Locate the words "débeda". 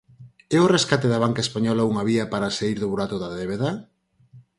3.39-3.71